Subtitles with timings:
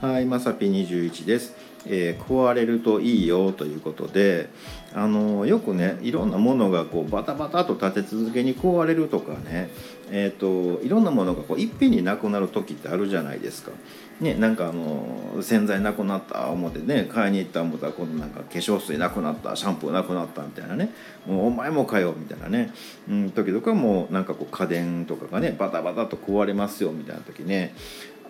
[0.00, 4.48] はい、まさぴ21です、えー壊れるといいよということで、
[4.94, 9.70] あのよくねいろんなものがこうバタバタと立て続けに壊れるとかね、
[10.10, 13.72] えー、といろんなものがこういっぺんになくなる時ってあるじゃないですか。
[14.20, 20.92] ね、なんかあの洗剤なくなった思ってね買いに行った思ったら今度なんか化粧水なくなったシャンプーなくなったみたいなね
[21.24, 22.72] もうお前もかよみたいなね、
[23.08, 27.76] うん、時とかもうなんかこう家電とかがねバタバタと壊れますよみたいな時ね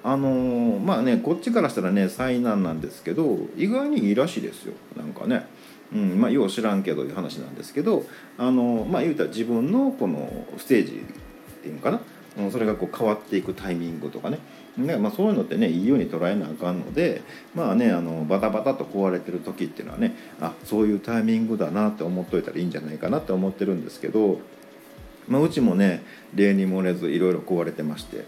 [0.05, 4.75] あのーまあねこっちからしたらね災難なんですけど意外にいいらしいですよ。
[4.97, 5.47] なんかね。
[5.93, 8.05] うん、まあよう知らんけどいう話なんですけど
[8.37, 12.01] あのまあ言うたら自分のこのステージっていうのかな。
[12.39, 14.39] うんそれがこう変わっていくタイミングとかね。
[14.77, 17.23] ねまあ、そういうのってねいいように捉えなあかんので
[17.55, 24.39] まあねあのバタバタと壊れてる時っていうのはねあそういうタイミングだなって思っといたらいいんじゃないかなって思ってるんですけど、
[25.27, 28.25] まあ、うちもね例に漏れずいろいろ壊れてまして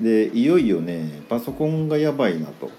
[0.00, 2.70] でいよいよねパソコンがやばいなと。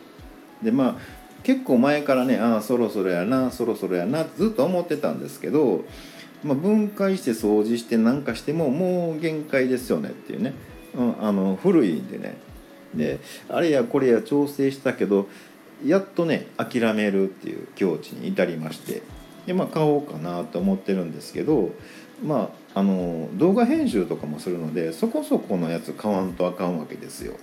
[0.64, 0.95] でまあ
[1.44, 5.84] 結構前からねああそろそろやなそろそろやなずっと思ってたんですけど、
[6.44, 10.53] まあ、分解して掃除して何かしてももう限界ですよねっていうね、
[10.95, 12.38] うん、あの古いんでね。
[12.94, 15.28] であれやこれや調整したけど
[15.86, 19.02] やっとね諦めるっていう境地に至りまして。
[19.50, 21.72] でまあ買おうかなと思ってるんですけど
[22.23, 27.33] まああの動画編集とかもするのでそこそこのやつ買わんとあかんわけですよ。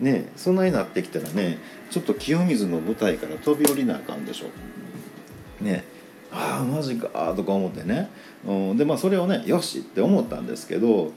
[0.00, 1.58] ねそんなになってきたらね
[1.88, 5.64] ちょっと清水の舞台から飛び降りなあかんでしょ。
[5.64, 5.84] ね
[6.32, 8.10] ああマジかとか思ってね、
[8.44, 11.12] うん、でまあそれをねよしって思ったんですけど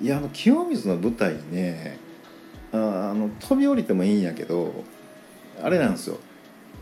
[0.00, 1.98] いやあの清水の舞台にね
[2.72, 4.72] ああの飛び降りてもいいんやけど
[5.62, 6.18] あれなんですよ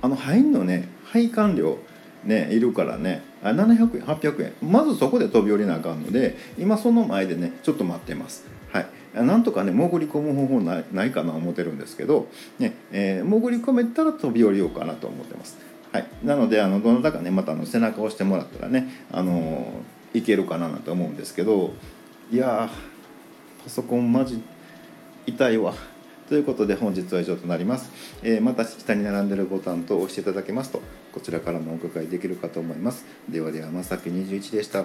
[0.01, 1.79] あの入んのね配管料
[2.25, 3.23] ねいるからね。
[3.43, 4.53] あ700円800円。
[4.71, 8.45] まずそこで飛び降りなあかんので今その前でねちょっと待ってます。
[8.73, 8.87] はい。
[9.15, 15.59] なんとかね潜り込む方法ないないかな思ってるんですけど、ねえー潜り込めたら飛び降りようかなと思ってます。
[15.93, 16.07] はい。
[16.25, 21.73] なのであのどなたかねまたあの背中を押してもらったらねあのーいけるかなと思うんですけど
[22.31, 22.69] いや
[23.65, 24.43] パソコンマジ
[25.27, 25.75] 痛いわ。
[26.29, 27.91] ということで本日は以上となります、
[28.23, 30.81] えーまた下に並んでるボタンと押していただけますと
[31.13, 33.05] こちらからもお伺いできるかと思います。
[33.29, 34.85] ではではまさき21でした。